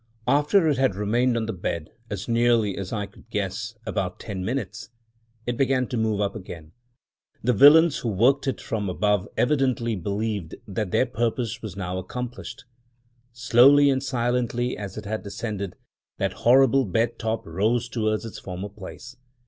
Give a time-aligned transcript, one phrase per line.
[0.27, 4.43] After it had remained on the bed— as nearly as I could guess— about ten
[4.43, 4.89] minutes,
[5.45, 6.71] it began to move up again.
[7.43, 12.65] The villains who worked it from above evidently believed that their purpose was now accomplished.
[13.31, 15.75] Slowly and silently, as it had descended,
[16.17, 19.17] that horrible bed top rose towards its former place.